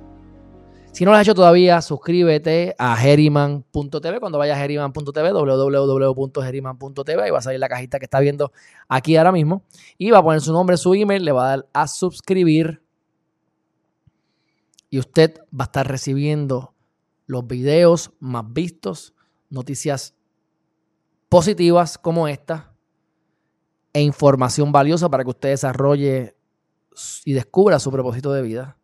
Si 0.92 1.04
no 1.04 1.12
lo 1.12 1.16
has 1.16 1.22
hecho 1.22 1.34
todavía, 1.34 1.80
suscríbete 1.82 2.74
a 2.78 2.96
Geriman.tv. 2.96 4.18
Cuando 4.18 4.38
vayas 4.38 4.56
a 4.56 4.60
Geriman.tv, 4.60 5.32
www.geriman.tv, 5.32 7.28
y 7.28 7.30
va 7.30 7.38
a 7.38 7.42
salir 7.42 7.60
la 7.60 7.68
cajita 7.68 7.98
que 8.00 8.06
está 8.06 8.18
viendo 8.18 8.52
aquí 8.88 9.16
ahora 9.16 9.30
mismo. 9.30 9.62
Y 9.98 10.10
va 10.10 10.18
a 10.18 10.22
poner 10.22 10.40
su 10.40 10.52
nombre, 10.52 10.76
su 10.76 10.92
email, 10.94 11.24
le 11.24 11.30
va 11.30 11.44
a 11.44 11.48
dar 11.56 11.68
a 11.72 11.86
suscribir. 11.86 12.82
Y 14.88 14.98
usted 14.98 15.38
va 15.52 15.64
a 15.64 15.66
estar 15.66 15.86
recibiendo 15.86 16.74
los 17.26 17.46
videos 17.46 18.10
más 18.18 18.44
vistos, 18.52 19.14
noticias 19.48 20.16
positivas 21.28 21.96
como 21.98 22.26
esta 22.26 22.69
e 23.92 24.02
información 24.02 24.72
valiosa 24.72 25.08
para 25.08 25.24
que 25.24 25.30
usted 25.30 25.48
desarrolle 25.50 26.36
y 27.24 27.32
descubra 27.32 27.78
su 27.78 27.90
propósito 27.90 28.32
de 28.32 28.42
vida 28.42 28.76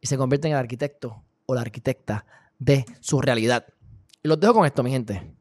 y 0.00 0.06
se 0.06 0.16
convierta 0.16 0.48
en 0.48 0.54
el 0.54 0.58
arquitecto 0.58 1.22
o 1.46 1.54
la 1.54 1.60
arquitecta 1.60 2.24
de 2.58 2.84
su 3.00 3.20
realidad. 3.20 3.66
Y 4.22 4.28
los 4.28 4.40
dejo 4.40 4.54
con 4.54 4.66
esto, 4.66 4.82
mi 4.82 4.90
gente. 4.90 5.34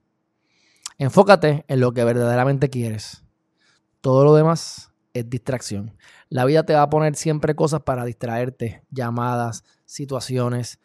Enfócate 0.98 1.66
en 1.68 1.80
lo 1.80 1.94
que 1.94 2.04
verdaderamente 2.04 2.70
quieres. 2.70 3.24
Todo 4.02 4.24
lo 4.24 4.36
demás 4.36 4.92
es 5.14 5.30
distracción. 5.30 5.96
La 6.30 6.46
vida 6.46 6.64
te 6.66 6.74
va 6.74 6.84
a 6.84 6.90
poner 6.90 7.16
siempre 7.16 7.56
cosas 7.56 7.82
para 7.82 8.06
distraerte, 8.06 8.84
llamadas, 8.92 9.64
situaciones, 9.86 10.80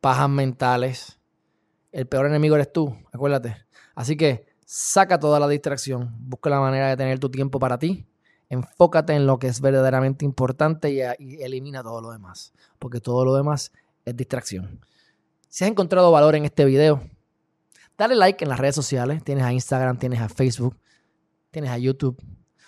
pajas 0.00 0.28
mentales. 0.28 1.18
El 1.92 2.06
peor 2.06 2.26
enemigo 2.26 2.56
eres 2.56 2.72
tú, 2.72 2.96
acuérdate. 3.12 3.56
Así 3.94 4.16
que 4.16 4.47
saca 4.70 5.18
toda 5.18 5.40
la 5.40 5.48
distracción, 5.48 6.14
busca 6.20 6.50
la 6.50 6.60
manera 6.60 6.90
de 6.90 6.96
tener 6.98 7.18
tu 7.18 7.30
tiempo 7.30 7.58
para 7.58 7.78
ti, 7.78 8.06
enfócate 8.50 9.14
en 9.14 9.26
lo 9.26 9.38
que 9.38 9.46
es 9.46 9.62
verdaderamente 9.62 10.26
importante 10.26 10.90
y, 10.90 11.00
elimina 11.42 11.82
todo 11.82 12.02
lo 12.02 12.10
demás, 12.10 12.52
porque 12.78 13.00
todo 13.00 13.24
lo 13.24 13.34
demás 13.34 13.72
es 14.04 14.14
distracción. 14.14 14.78
Si 15.48 15.64
has 15.64 15.70
encontrado 15.70 16.12
valor 16.12 16.34
en 16.34 16.44
este 16.44 16.66
video, 16.66 17.00
dale 17.96 18.14
like 18.14 18.44
en 18.44 18.50
las 18.50 18.60
redes 18.60 18.74
sociales. 18.74 19.24
Tienes 19.24 19.42
a 19.42 19.54
Instagram, 19.54 19.96
tienes 19.98 20.20
a 20.20 20.28
Facebook, 20.28 20.76
tienes 21.50 21.70
a 21.70 21.78
YouTube. 21.78 22.22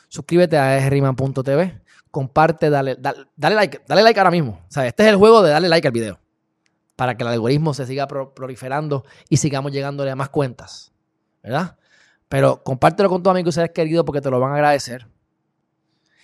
Suscríbete 0.09 0.57
a 0.57 0.79
esriman.tv. 0.79 1.83
Comparte, 2.11 2.71
dale, 2.71 2.97
dale, 2.97 3.55
like, 3.55 3.83
dale 3.87 4.03
like 4.03 4.19
ahora 4.19 4.31
mismo. 4.31 4.65
Este 4.71 5.03
es 5.03 5.09
el 5.11 5.17
juego 5.17 5.43
de 5.43 5.51
darle 5.51 5.69
like 5.69 5.87
al 5.87 5.93
video. 5.93 6.19
Para 6.97 7.19
que 7.19 7.25
el 7.25 7.29
algoritmo 7.29 7.75
se 7.75 7.85
siga 7.85 8.09
proliferando 8.09 9.05
y 9.29 9.37
sigamos 9.37 9.71
llegándole 9.71 10.11
a 10.11 10.17
más 10.17 10.31
cuentas. 10.31 10.93
¿Verdad? 11.43 11.77
Pero 12.31 12.63
compártelo 12.63 13.09
con 13.09 13.25
tus 13.25 13.31
amigos 13.33 13.55
y 13.55 13.57
seres 13.57 13.73
queridos 13.73 14.05
porque 14.07 14.21
te 14.21 14.31
lo 14.31 14.39
van 14.39 14.53
a 14.53 14.55
agradecer. 14.55 15.09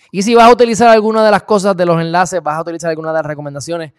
Y 0.09 0.21
si 0.21 0.35
vas 0.35 0.45
a 0.45 0.53
utilizar 0.53 0.87
alguna 0.87 1.25
de 1.25 1.31
las 1.31 1.43
cosas 1.43 1.75
de 1.75 1.85
los 1.85 1.99
enlaces, 1.99 2.41
vas 2.41 2.55
a 2.57 2.61
utilizar 2.61 2.89
alguna 2.89 3.09
de 3.09 3.15
las 3.15 3.25
recomendaciones, 3.25 3.91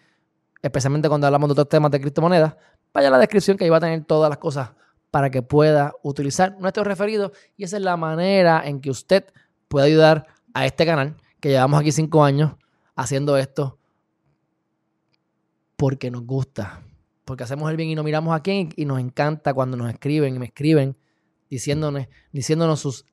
especialmente 0.59 1.07
cuando 1.07 1.27
hablamos 1.27 1.49
de 1.49 1.51
otros 1.51 1.69
temas 1.69 1.91
de 1.91 2.01
criptomonedas, 2.01 2.55
vaya 2.91 3.09
a 3.09 3.11
la 3.11 3.19
descripción 3.19 3.57
que 3.57 3.65
ahí 3.65 3.69
va 3.69 3.77
a 3.77 3.81
tener 3.81 4.03
todas 4.05 4.27
las 4.27 4.39
cosas 4.39 4.71
para 5.11 5.29
que 5.29 5.43
pueda 5.43 5.93
utilizar 6.01 6.57
nuestros 6.59 6.87
referidos 6.87 7.31
y 7.55 7.65
esa 7.65 7.77
es 7.77 7.83
la 7.83 7.95
manera 7.95 8.63
en 8.65 8.81
que 8.81 8.89
usted 8.89 9.25
puede 9.67 9.85
ayudar 9.85 10.25
a 10.55 10.65
este 10.65 10.87
canal 10.87 11.15
que 11.39 11.49
llevamos 11.49 11.79
aquí 11.79 11.91
cinco 11.91 12.23
años 12.23 12.53
haciendo 12.95 13.37
esto 13.37 13.77
porque 15.75 16.09
nos 16.09 16.23
gusta, 16.23 16.81
porque 17.23 17.43
hacemos 17.43 17.69
el 17.69 17.77
bien 17.77 17.89
y 17.89 17.95
nos 17.95 18.03
miramos 18.03 18.35
aquí 18.35 18.69
y 18.75 18.85
nos 18.85 18.99
encanta 18.99 19.53
cuando 19.53 19.77
nos 19.77 19.91
escriben 19.91 20.35
y 20.35 20.39
me 20.39 20.47
escriben 20.47 20.97
diciéndonos, 21.49 22.07
diciéndonos 22.31 22.79
sus 22.79 23.05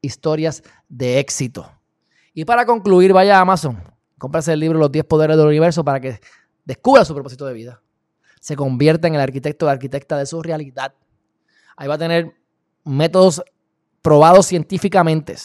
historias 0.00 0.62
de 0.88 1.18
éxito. 1.18 1.70
Y 2.34 2.44
para 2.44 2.66
concluir, 2.66 3.12
vaya 3.12 3.38
a 3.38 3.40
Amazon, 3.42 3.82
cómprase 4.18 4.52
el 4.52 4.60
libro 4.60 4.78
Los 4.78 4.90
10 4.90 5.04
Poderes 5.04 5.36
del 5.36 5.46
Universo 5.46 5.84
para 5.84 6.00
que 6.00 6.20
descubra 6.64 7.04
su 7.04 7.14
propósito 7.14 7.46
de 7.46 7.54
vida, 7.54 7.82
se 8.40 8.56
convierta 8.56 9.08
en 9.08 9.14
el 9.14 9.20
arquitecto 9.20 9.66
o 9.66 9.68
arquitecta 9.68 10.16
de 10.16 10.26
su 10.26 10.42
realidad. 10.42 10.94
Ahí 11.76 11.88
va 11.88 11.94
a 11.94 11.98
tener 11.98 12.34
métodos 12.84 13.42
probados 14.00 14.46
científicamente 14.46 15.36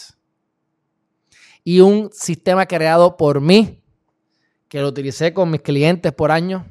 y 1.62 1.80
un 1.80 2.10
sistema 2.12 2.66
creado 2.66 3.16
por 3.16 3.40
mí 3.40 3.82
que 4.68 4.80
lo 4.80 4.88
utilicé 4.88 5.32
con 5.32 5.50
mis 5.50 5.62
clientes 5.62 6.12
por 6.12 6.30
años 6.30 6.64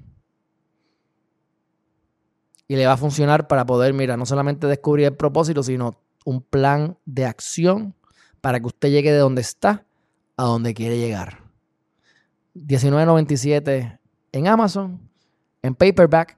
y 2.67 2.75
le 2.75 2.85
va 2.85 2.93
a 2.93 2.97
funcionar 2.97 3.47
para 3.47 3.65
poder, 3.65 3.93
mira, 3.93 4.17
no 4.17 4.25
solamente 4.25 4.67
descubrir 4.67 5.05
el 5.05 5.15
propósito, 5.15 5.63
sino 5.63 5.99
un 6.25 6.41
plan 6.41 6.97
de 7.05 7.25
acción 7.25 7.95
para 8.41 8.59
que 8.59 8.67
usted 8.67 8.89
llegue 8.89 9.11
de 9.11 9.19
donde 9.19 9.41
está 9.41 9.85
a 10.35 10.43
donde 10.43 10.73
quiere 10.73 10.97
llegar. 10.97 11.43
19.97 12.55 13.99
en 14.31 14.47
Amazon 14.47 15.07
en 15.61 15.75
paperback, 15.75 16.37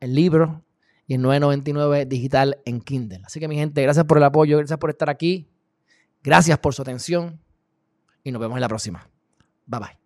el 0.00 0.14
libro 0.14 0.62
y 1.06 1.14
en 1.14 1.22
9.99 1.22 2.06
digital 2.06 2.58
en 2.64 2.80
Kindle. 2.80 3.22
Así 3.24 3.40
que 3.40 3.48
mi 3.48 3.56
gente, 3.56 3.82
gracias 3.82 4.04
por 4.04 4.18
el 4.18 4.24
apoyo, 4.24 4.58
gracias 4.58 4.78
por 4.78 4.90
estar 4.90 5.10
aquí, 5.10 5.48
gracias 6.22 6.58
por 6.58 6.74
su 6.74 6.82
atención 6.82 7.40
y 8.22 8.32
nos 8.32 8.40
vemos 8.40 8.56
en 8.56 8.60
la 8.60 8.68
próxima. 8.68 9.08
Bye 9.66 9.80
bye. 9.80 10.05